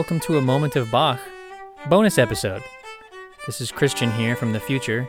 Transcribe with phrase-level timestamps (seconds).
[0.00, 1.20] Welcome to a Moment of Bach
[1.90, 2.62] bonus episode.
[3.44, 5.02] This is Christian here from the future.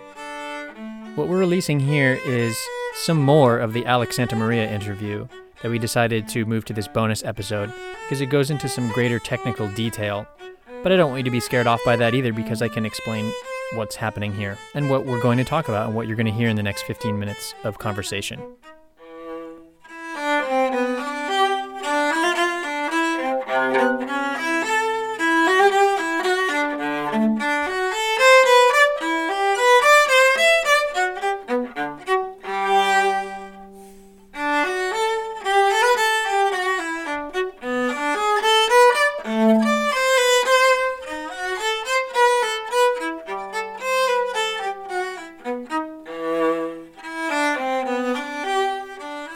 [1.16, 2.60] What we're releasing here is
[2.96, 5.30] some more of the Alec Santamaria interview
[5.62, 7.72] that we decided to move to this bonus episode
[8.04, 10.28] because it goes into some greater technical detail.
[10.84, 12.86] But I don't want you to be scared off by that either because I can
[12.86, 13.32] explain
[13.76, 16.34] what's happening here and what we're going to talk about and what you're going to
[16.34, 18.42] hear in the next 15 minutes of conversation.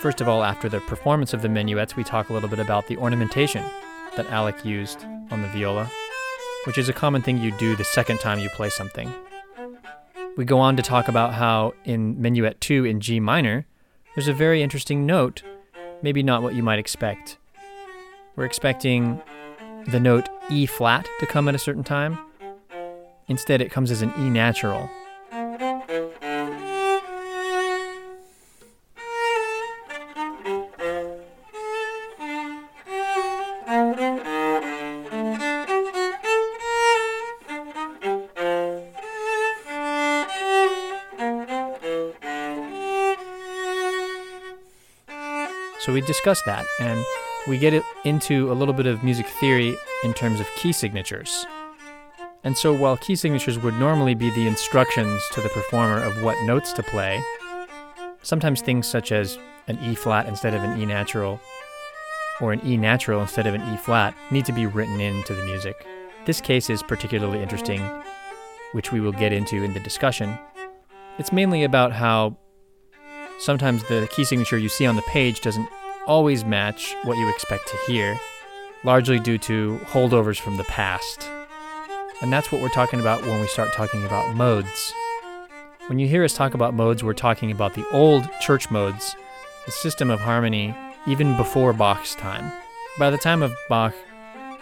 [0.06, 2.86] First of all, after the performance of the minuets, we talk a little bit about
[2.86, 3.66] the ornamentation
[4.16, 5.90] that Alec used on the viola,
[6.68, 9.12] which is a common thing you do the second time you play something.
[10.38, 13.66] We go on to talk about how in Minuet 2 in G minor,
[14.14, 15.42] there's a very interesting note,
[16.04, 17.40] maybe not what you might expect.
[18.36, 19.20] We're expecting
[19.88, 22.20] the note E flat to come at a certain time.
[23.28, 24.88] Instead, it comes as an E natural.
[45.96, 47.04] We discuss that and
[47.48, 51.46] we get into a little bit of music theory in terms of key signatures.
[52.44, 56.36] And so while key signatures would normally be the instructions to the performer of what
[56.46, 57.24] notes to play,
[58.22, 61.40] sometimes things such as an E flat instead of an E natural
[62.42, 65.46] or an E natural instead of an E flat need to be written into the
[65.46, 65.88] music.
[66.26, 67.82] This case is particularly interesting,
[68.74, 70.38] which we will get into in the discussion.
[71.20, 72.38] It's mainly about how
[73.40, 75.70] sometimes the key signature you see on the page doesn't
[76.08, 78.20] always match what you expect to hear,
[78.84, 81.30] largely due to holdovers from the past.
[82.22, 84.94] And that's what we're talking about when we start talking about modes.
[85.88, 89.16] When you hear us talk about modes, we're talking about the old church modes,
[89.66, 90.76] the system of harmony,
[91.08, 92.52] even before Bach's time.
[92.98, 93.94] By the time of Bach,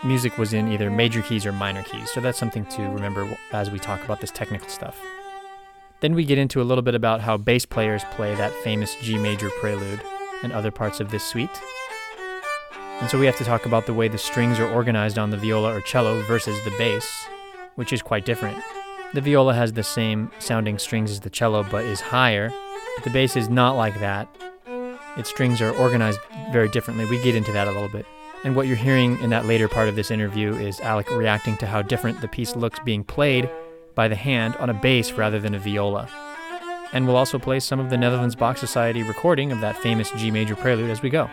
[0.04, 3.70] music was in either major keys or minor keys, so that's something to remember as
[3.70, 5.00] we talk about this technical stuff.
[6.00, 9.18] Then we get into a little bit about how bass players play that famous G
[9.18, 10.02] major prelude
[10.44, 11.50] and other parts of this suite.
[13.00, 15.38] And so we have to talk about the way the strings are organized on the
[15.38, 17.26] viola or cello versus the bass,
[17.76, 18.62] which is quite different.
[19.14, 22.50] The viola has the same sounding strings as the cello but is higher,
[22.96, 24.28] but the bass is not like that.
[25.18, 26.20] Its strings are organized
[26.52, 27.06] very differently.
[27.06, 28.06] We get into that a little bit.
[28.44, 31.68] And what you're hearing in that later part of this interview is Alec reacting to
[31.68, 33.50] how different the piece looks being played
[33.96, 36.10] by the hand on a bass rather than a viola.
[36.94, 40.30] And we'll also play some of the Netherlands Bach Society recording of that famous G
[40.32, 41.28] major prelude as we go.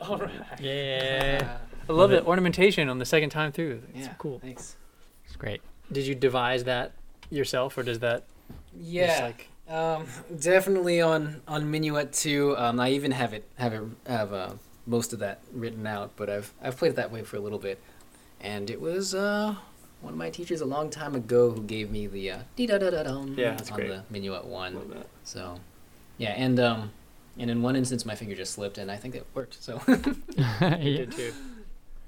[0.00, 0.32] All right.
[0.60, 1.58] Yeah.
[1.88, 2.24] I love it.
[2.26, 3.82] Ornamentation on the second time through.
[3.94, 4.38] It's yeah, cool.
[4.40, 4.76] Thanks.
[5.26, 5.62] It's great.
[5.90, 6.92] Did you devise that
[7.30, 8.24] yourself or does that
[8.74, 9.18] just Yeah.
[9.22, 10.06] like Um,
[10.38, 12.54] definitely on on Minuet two.
[12.58, 14.50] Um, I even have it have it have uh,
[14.86, 17.58] most of that written out, but I've I've played it that way for a little
[17.58, 17.80] bit,
[18.40, 19.54] and it was uh
[20.02, 22.76] one of my teachers a long time ago who gave me the uh, dee da
[22.76, 23.88] da da dum Yeah, on great.
[23.88, 25.04] the Minuet one.
[25.24, 25.58] So,
[26.18, 26.90] yeah, and um,
[27.38, 29.62] and in one instance my finger just slipped, and I think it worked.
[29.62, 29.80] So
[30.36, 30.76] yeah.
[30.76, 31.32] did too.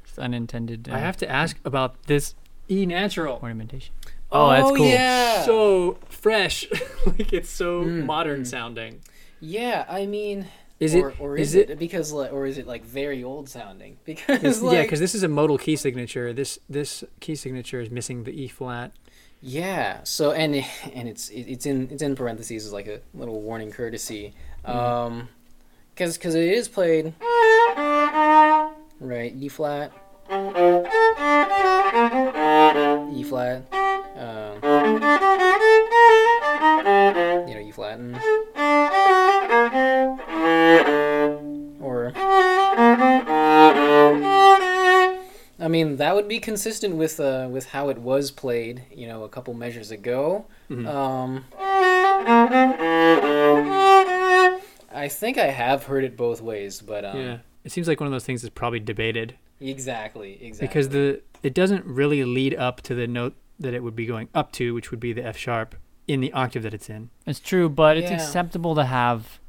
[0.04, 0.88] It's unintended.
[0.90, 2.34] I have to ask about this
[2.68, 3.38] E natural.
[3.42, 3.94] ornamentation.
[4.34, 4.86] Oh, that's Oh, cool.
[4.86, 5.42] yeah.
[5.44, 6.66] So fresh.
[7.06, 8.46] like it's so Mm, modern mm.
[8.46, 9.00] sounding.
[9.40, 10.46] yeah, I mean.
[10.80, 13.22] Is or, it or is is, it- it, because like or is it like very
[13.22, 16.32] old sounding because This- like, yeah, because this is a modal key signature.
[16.32, 18.90] This this key signature is missing the E flat.
[19.40, 20.00] Yeah.
[20.02, 24.34] So and and it's it's in it's in parentheses as like a little warning courtesy,
[24.64, 25.28] um,
[25.94, 27.14] because because it is played
[29.00, 29.92] right E flat,
[33.12, 33.62] E flat,
[37.48, 38.16] you know E flat and
[41.80, 42.12] or.
[45.60, 49.24] I mean, that would be consistent with uh, with how it was played, you know,
[49.24, 50.46] a couple measures ago.
[50.70, 50.86] Mhm.
[50.86, 51.44] Um,
[54.92, 58.06] I think I have heard it both ways, but um, yeah, it seems like one
[58.06, 60.68] of those things that's probably debated exactly, exactly.
[60.68, 64.28] because the it doesn't really lead up to the note that it would be going
[64.34, 65.74] up to, which would be the F sharp.
[66.06, 67.08] in the octave that it's in.
[67.26, 68.16] It's true, but it's Yeah.
[68.16, 69.40] acceptable to have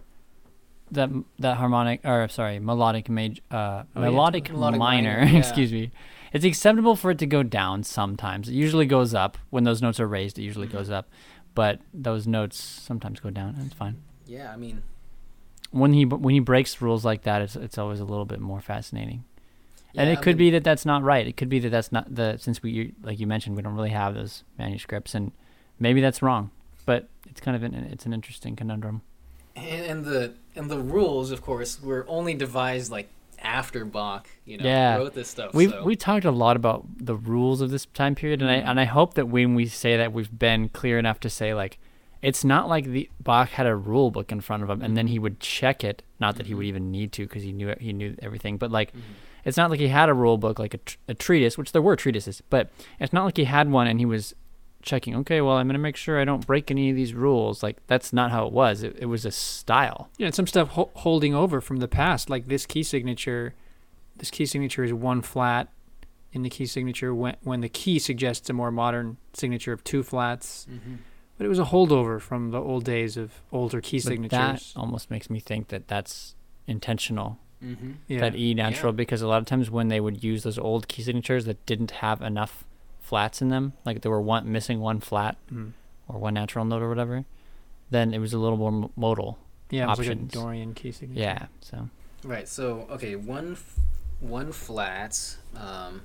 [0.92, 1.10] that
[1.40, 4.02] that harmonic or sorry melodic major uh, Oh, yeah.
[4.02, 5.18] melodic, Melodic minor.
[5.19, 5.40] minor, yeah.
[5.40, 5.92] excuse me.
[6.31, 8.48] It's acceptable for it to go down sometimes.
[8.50, 10.38] It usually goes up when those notes are raised.
[10.40, 10.78] It usually Mm-hmm.
[10.78, 11.10] goes up,
[11.56, 13.56] but those notes sometimes go down.
[13.56, 13.98] and It's fine.
[14.28, 14.84] Yeah, I mean,
[15.72, 18.62] When he when he breaks rules like that, it's it's always a little bit more
[18.62, 19.24] fascinating.
[19.97, 21.25] And yeah, it I could mean, be that that's not right.
[21.27, 23.75] It could be that that's not the since we you- like you mentioned we don't
[23.75, 25.31] really have those manuscripts and
[25.80, 26.51] maybe that's wrong.
[26.86, 29.01] But it's kind of an it's an interesting conundrum.
[29.56, 33.09] And, the and the rules, of course, were only devised like
[33.42, 34.97] after Bach, you know, Yeah.
[34.97, 35.53] wrote this stuff.
[35.53, 35.83] We've so.
[35.83, 38.68] we talked a lot about the rules of this time period, and I Mhm.
[38.68, 41.77] and I hope that when we say that we've been clear enough to say like,
[42.21, 45.07] it's not like the Bach had a rule book in front of him, and then
[45.07, 46.01] he would check it.
[46.19, 46.69] Not that he would Mhm.
[46.69, 48.57] even need to, because he knew it, he knew everything.
[48.57, 49.00] But like, Mhm.
[49.45, 51.81] It's not like he had a rule book like a, tr- a treatise, which there
[51.81, 52.69] were treatises, but
[53.00, 54.33] it's not like he had one and he was
[54.81, 55.15] checking.
[55.15, 57.63] Okay, well, I'm gonna make sure I don't break any of these rules.
[57.63, 58.83] Like that's not how it was.
[58.83, 60.09] It, it was a style.
[60.18, 63.53] Yeah, and some stuff ho- holding over from the past, like this key signature.
[64.18, 65.69] This key signature is one flat
[66.31, 70.03] in the key signature when when the key suggests a more modern signature of two
[70.03, 70.68] flats.
[70.69, 70.97] Mhm.
[71.38, 74.09] But it was a holdover from the old days of older key But that
[74.59, 74.74] signatures.
[74.77, 76.33] almost makes me think that that's
[76.65, 77.95] intentional Mhm.
[78.07, 78.19] yeah.
[78.19, 81.01] that E natural because a lot of times when they would use those old key
[81.01, 82.63] signatures that didn't have enough
[83.01, 85.71] flats in them, like there were one missing one flat Mm.
[86.07, 87.25] or one natural note or whatever,
[87.89, 89.38] then it was a little more m- modal.
[89.69, 90.15] Yeah, it was like a.
[90.15, 91.19] Dorian key signature.
[91.21, 91.45] Yeah.
[91.62, 91.89] So
[92.23, 92.47] Right.
[92.47, 93.79] So okay, one f-
[94.19, 95.38] one flat.
[95.56, 96.01] Um,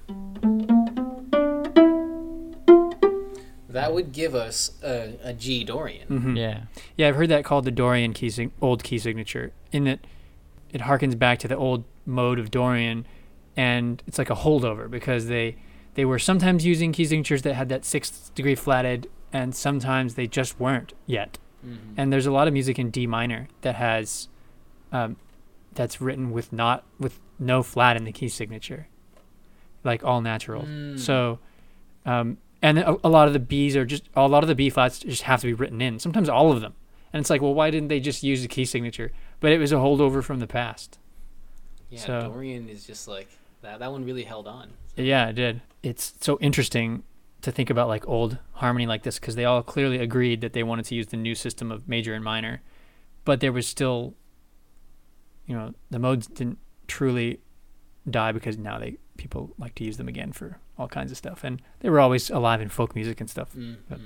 [3.69, 6.09] that would give us a, a G Dorian.
[6.09, 6.37] Mhm.
[6.37, 6.63] yeah,
[6.97, 10.01] Yeah, I've heard that called the Dorian key sig- old key signature, in that
[10.73, 13.07] it harkens back to the old mode of Dorian,
[13.57, 15.57] and it's like a holdover because they
[15.95, 20.27] they were sometimes using key signatures that had that sixth degree flatted, and sometimes they
[20.27, 21.39] just weren't yet.
[21.67, 21.95] Mhm.
[21.97, 24.29] And there's a lot of music in D minor that has,
[24.93, 25.17] um,
[25.75, 28.87] that's written with not with no flat in the key signature,
[29.85, 30.63] like all natural.
[30.63, 30.99] Mm.
[30.99, 31.39] So,
[32.07, 34.71] um, and a, a lot of the B's are just a lot of the B
[34.71, 35.99] flats just have to be written in.
[35.99, 36.75] Sometimes all of them,
[37.13, 39.11] and it's like, well, why didn't they just use the key signature?
[39.41, 40.99] But it was a holdover from the past.
[41.89, 43.29] yeah, so- Dorian is just like
[43.63, 43.79] that.
[43.81, 44.71] That one really held on.
[44.97, 45.63] Yeah, it did.
[45.83, 47.03] It's so interesting
[47.43, 50.63] to think about like old harmony like this because they all clearly agreed that they
[50.63, 52.61] wanted to use the new system of major and minor,
[53.25, 54.15] but there was still,
[55.47, 57.41] you know, the modes didn't truly
[58.09, 61.43] die because now they people like to use them again for all kinds of stuff,
[61.45, 63.55] and they were always alive in folk music and stuff.
[63.55, 64.01] Mm, But-.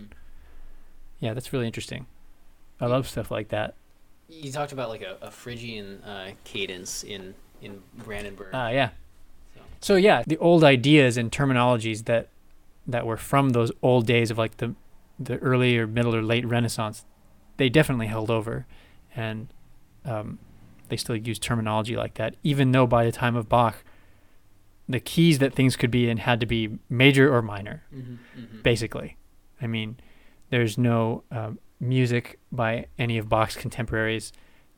[1.18, 2.06] Yeah, that's really interesting.
[2.80, 3.74] I love stuff like that.
[4.28, 8.50] You talked about like a, a Phrygian uh, cadence in in Brandenburg.
[8.52, 8.90] Ah, yeah.
[9.54, 9.60] So.
[9.80, 12.28] So yeah, the old ideas and terminologies that
[12.86, 14.74] that were from those old days of like the
[15.18, 17.04] the early or middle or late Renaissance,
[17.56, 18.66] they definitely held over,
[19.14, 19.48] and
[20.04, 20.38] um,
[20.88, 22.34] they still use terminology like that.
[22.42, 23.84] Even though by the time of Bach,
[24.88, 28.62] the keys that things could be in had to be major or minor, Mhm, mhm.
[28.62, 29.16] basically.
[29.62, 29.96] I mean,
[30.50, 34.32] there's no um, music by any of Bach's contemporaries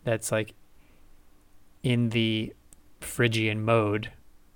[0.05, 0.55] that's like
[1.83, 2.53] in the
[3.01, 4.11] Phrygian mode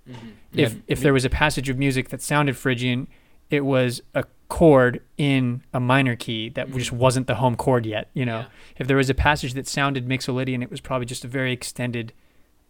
[0.09, 0.14] Mhm.
[0.52, 3.07] if Yeah, if there was a passage of music that sounded Phrygian,
[3.50, 6.97] it was a chord in a minor key that just Mhm.
[6.97, 8.11] wasn't the home chord yet.
[8.14, 8.47] You know, Yeah.
[8.78, 12.12] if there was a passage that sounded Mixolydian, it was probably just a very extended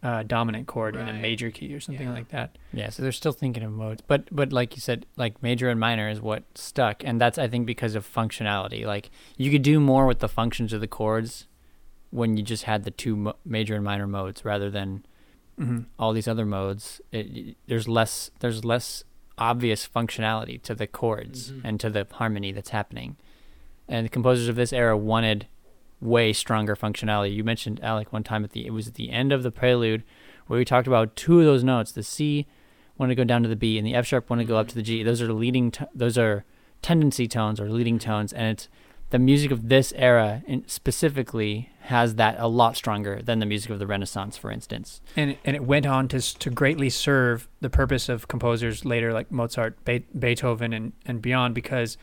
[0.03, 2.13] uh, dominant chord in a major key or something Yeah.
[2.13, 2.57] like that.
[2.73, 2.89] yeah.
[2.89, 6.09] So they're still thinking of modes, but but like you said, like major and minor
[6.09, 8.85] is what stuck, and that's I think because of functionality.
[8.85, 11.47] Like you could do more with the functions of the chords
[12.09, 15.05] when you just had the two mo- major and minor modes rather than
[15.59, 15.79] Mm-hmm.
[15.99, 19.03] all these other modes, it, it- there's less there's less
[19.37, 21.61] obvious functionality to the chords Mhm.
[21.63, 23.17] and to the harmony that's happening.
[23.87, 25.47] And the composers of this era wanted
[26.01, 27.33] way stronger functionality.
[27.33, 30.03] You mentioned Alec one time at the it was at the end of the prelude
[30.47, 31.91] where we talked about two of those notes.
[31.91, 32.47] The C
[32.97, 34.67] wanted to go down to the B and the F sharp wanted to go up
[34.69, 35.03] to the G.
[35.03, 36.43] Those are leading to, those are
[36.81, 38.67] tendency tones or leading tones and it's
[39.11, 43.77] the music of this era specifically has that a lot stronger than the music of
[43.77, 45.01] the Renaissance, for instance.
[45.17, 49.29] And and it went on to to greatly serve the purpose of composers later like
[49.29, 51.97] Mozart, Be- Beethoven, and and beyond because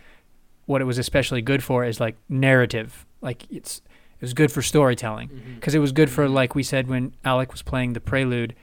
[0.67, 3.07] what it was especially good for is like narrative.
[3.23, 3.81] Like it's
[4.21, 5.29] it was good for storytelling.
[5.29, 5.55] Mm-hmm.
[5.55, 6.35] Because it was good for mm-hmm.
[6.35, 8.55] like we said when Alec was playing the prelude,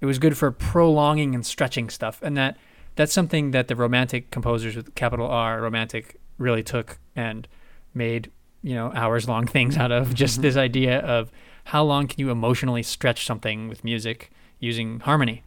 [0.00, 2.56] it was good for prolonging and stretching stuff, and that
[2.96, 7.48] that's something that the romantic composers with capital R romantic really took and
[7.94, 8.30] made
[8.62, 10.14] you know hours long things out of mm-hmm.
[10.14, 11.30] just this idea of
[11.64, 15.42] how long can you emotionally stretch something with music using harmony.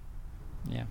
[0.69, 0.85] Yeah.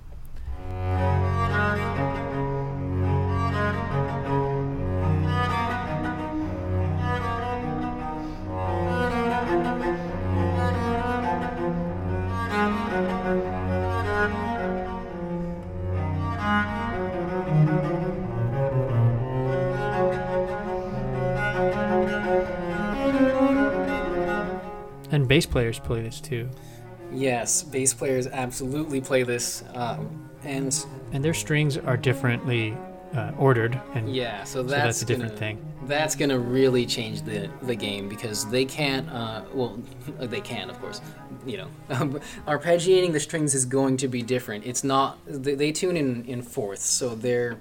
[25.31, 26.51] Bass players play this too.
[27.13, 32.77] Yes, bass players absolutely play this, um, and And their strings are differently
[33.15, 33.81] uh, ordered.
[33.95, 35.73] And yeah, so so that's, that's a different gonna, thing.
[35.87, 39.09] That's gonna really change the the game because they can't.
[39.09, 39.81] Uh, well,
[40.19, 41.01] they can, of course.
[41.47, 41.69] You know,
[42.49, 44.67] arpeggiating the strings is going to be different.
[44.67, 45.21] It's not.
[45.27, 47.57] They, they tune in in fourths, so their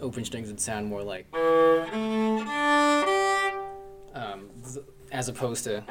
[0.00, 1.26] open strings would sound more like.
[4.14, 5.84] Um, th- as opposed to.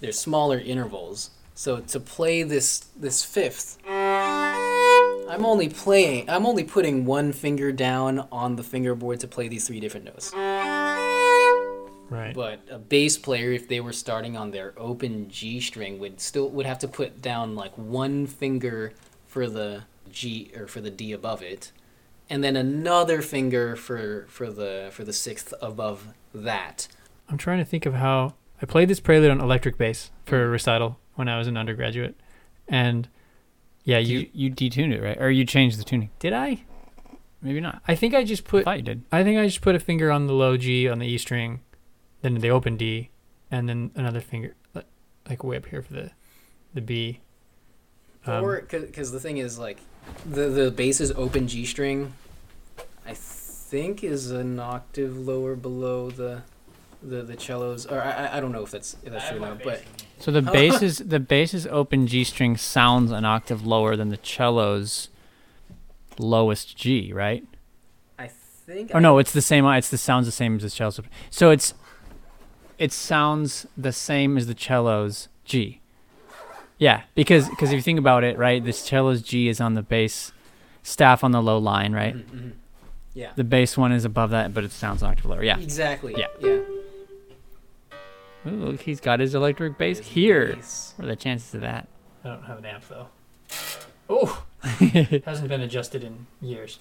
[0.00, 1.30] They're smaller intervals.
[1.54, 6.30] So to play this this fifth, I'm only playing.
[6.30, 10.32] I'm only putting one finger down on the fingerboard to play these three different notes.
[12.10, 12.34] Right.
[12.34, 16.48] But a bass player, if they were starting on their open G string, would still
[16.50, 18.92] would have to put down like one finger
[19.26, 21.70] for the G or for the D above it,
[22.30, 26.88] and then another finger for for the for the sixth above that.
[27.28, 30.48] I'm trying to think of how I played this prelude on electric bass for a
[30.48, 32.18] recital when I was an undergraduate,
[32.68, 33.08] and
[33.84, 34.20] yeah, you.
[34.32, 35.20] You you detuned it, right?
[35.20, 36.10] Or you changed the tuning?
[36.18, 36.62] Did I?
[37.42, 37.82] Maybe not.
[37.88, 38.64] I think I just I put.
[38.64, 39.02] thought you did.
[39.10, 41.60] I think I just put a finger on the low G on the E string,
[42.22, 43.10] then the open D,
[43.50, 44.82] and then another finger, li-
[45.28, 46.10] like way up here for the,
[46.74, 47.20] the B.
[48.26, 49.78] Um, or because the thing is like,
[50.28, 52.12] the the bass's open G string,
[53.06, 56.42] I think is an octave lower below the.
[57.02, 59.40] The, the cellos, or I, I- I don't know if that's if that's true or
[59.40, 59.82] not, but
[60.18, 64.18] So the bass is the bass's open G string sounds an octave lower than the
[64.22, 65.08] cello's
[66.18, 67.42] lowest G, right?
[68.18, 68.90] I think.
[68.94, 69.64] Or I- no, it's the same.
[69.64, 71.00] It's the sounds the same as the cello's.
[71.30, 71.72] So it's
[72.76, 75.79] it sounds the same as the cello's G.
[76.80, 79.82] Yeah, because because if you think about it, right, this cello's G is on the
[79.82, 80.32] bass
[80.82, 82.16] staff on the low line, right?
[82.16, 82.52] Mhm, mhm.
[83.14, 83.32] Yeah.
[83.36, 85.44] The bass one is above that, but it sounds an octave lower.
[85.44, 85.58] Yeah.
[85.58, 86.14] Exactly.
[86.16, 86.26] Yeah.
[86.40, 86.60] Yeah.
[88.46, 90.54] Ooh, look, he's got his electric bass here.
[90.56, 90.94] Bass.
[90.96, 91.86] What are the chances of that?
[92.24, 93.08] I don't have an amp though.
[94.08, 96.78] Oh, hasn't been adjusted in years.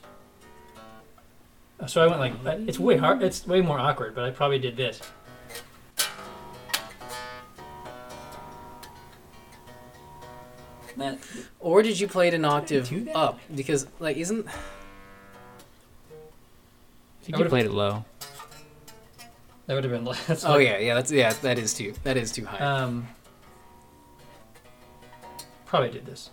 [1.80, 2.34] Uh, So I went like
[2.68, 3.22] it's way hard.
[3.22, 5.02] It's way more awkward, but I probably did this.
[10.96, 11.18] Man,
[11.60, 13.40] Or did you play it an octave up?
[13.56, 14.52] Because like isn't I
[17.24, 18.06] think I you would've- played it low.
[19.68, 20.06] that would have been.
[20.30, 20.44] less.
[20.46, 22.58] Oh yeah, yeah, that's yeah, that is too that is too high.
[22.60, 23.08] Um,
[25.66, 26.30] probably did this.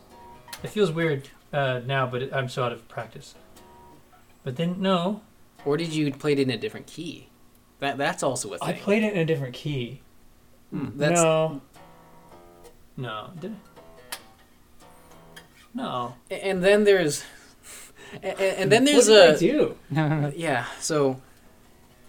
[0.62, 3.34] It feels weird uh, now, but it, I'm so out of practice.
[4.42, 5.20] But then no,
[5.64, 7.28] or did you play it in a different key?
[7.80, 8.68] That that's also a thing.
[8.68, 10.00] I played it in a different key.
[10.70, 11.60] Hmm, that's no.
[12.96, 13.30] No.
[13.38, 13.75] Did I?
[15.76, 16.14] No.
[16.30, 17.22] and then there's
[18.22, 20.32] and, and then there's a what did I a do?
[20.36, 21.20] yeah, so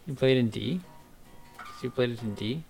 [0.05, 0.79] You played in D?
[1.57, 2.63] So you played it in D?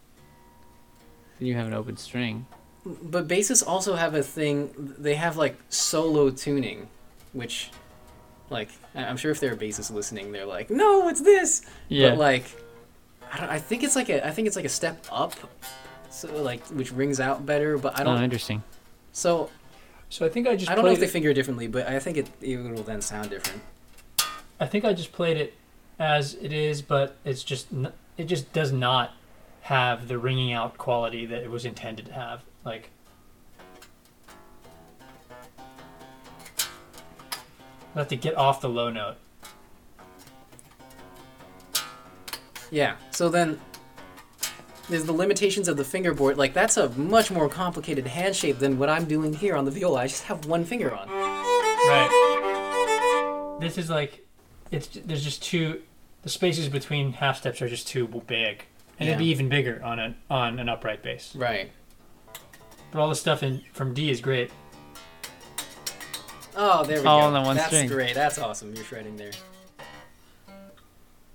[1.39, 2.47] Then you have an open string.
[2.83, 6.87] but bassists also have a thing they have like solo tuning,
[7.33, 7.69] which
[8.49, 12.09] like I- I'm sure if there are bassists listening, they're like, "No, it's this." Yeah.
[12.09, 12.45] But like,
[13.31, 13.49] I don't.
[13.49, 14.25] I think it's like a.
[14.25, 15.35] I think it's like a step up,
[16.09, 17.77] so like which rings out better.
[17.77, 18.17] But I oh, don't.
[18.19, 18.63] Oh, interesting.
[19.11, 19.49] so
[20.09, 21.99] So I think I just I don't know if they figure it differently, but I
[21.99, 23.61] think it it will then sound different.
[24.59, 25.53] I think I just played it
[25.99, 29.13] as it is, but it's just n- it just does not
[29.61, 32.41] have the ringing out quality that it was intended to have.
[32.63, 32.89] Like
[37.95, 39.15] I have to get off the low note.
[42.71, 42.95] Yeah.
[43.11, 43.59] So then.
[44.89, 46.37] There's the limitations of the fingerboard.
[46.37, 49.71] Like that's a much more complicated hand shape than what I'm doing here on the
[49.71, 50.01] viola.
[50.01, 51.09] I just have one finger on.
[51.09, 53.57] Right.
[53.59, 54.25] This is like,
[54.71, 55.81] it's there's just two,
[56.23, 58.63] the spaces between half steps are just too big,
[58.99, 61.35] and it'd be even bigger on an on an upright bass.
[61.35, 61.71] Right.
[62.91, 64.51] But all the stuff in from D is great.
[66.55, 67.27] Oh, there we All go.
[67.27, 67.87] on the one That's string.
[67.87, 68.15] great.
[68.15, 68.73] That's awesome.
[68.73, 69.31] You're shredding there.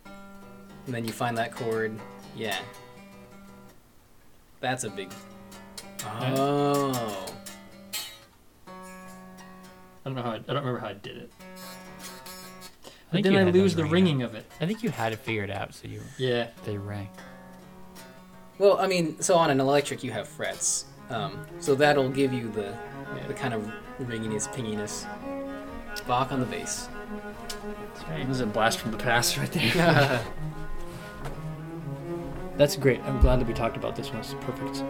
[0.04, 1.96] And then you find that chord.
[2.36, 2.58] Yeah.
[4.62, 5.10] That's a big.
[6.04, 7.26] Oh.
[8.66, 8.70] I
[10.04, 11.32] don't know how I, I don't remember how I did it.
[11.42, 11.48] I
[12.84, 14.46] But think then you I had lose the ringing ringing of it.
[14.60, 16.48] I think you had it figured out, so you Yeah.
[16.64, 17.08] they rang.
[18.58, 20.86] Well, I mean, so on an electric you have frets.
[21.10, 22.74] Um, so that'll give you the
[23.28, 25.04] the kind of ringiness, pinginess.
[26.06, 26.88] Bach on the bass.
[27.94, 28.20] That's right.
[28.20, 30.24] It was a blast from the past right there.
[32.56, 33.00] That's great.
[33.04, 34.20] I'm glad that we talked about this one.
[34.20, 34.82] It's perfect.